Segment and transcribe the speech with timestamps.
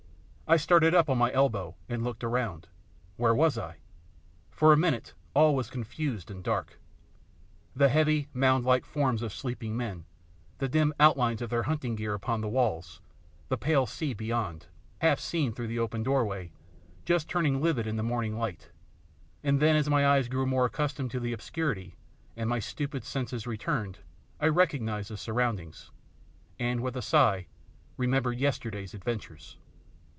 [0.47, 2.67] I started up on my elbow and looked around.
[3.15, 3.77] Where was I?
[4.51, 6.77] For a minute all was confused and dark.
[7.73, 10.03] The heavy mound like forms of sleeping men,
[10.57, 12.99] the dim outlines of their hunting gear upon the walls,
[13.47, 14.65] the pale sea beyond,
[14.99, 16.51] half seen through the open doorway,
[17.05, 18.71] just turning livid in the morning light;
[19.45, 21.95] and then as my eyes grew more accustomed to the obscurity,
[22.35, 23.99] and my stupid senses returned,
[24.37, 25.91] I recognised the surroundings,
[26.59, 27.47] and, with a sigh,
[27.95, 29.55] remembered yesterday's adventures.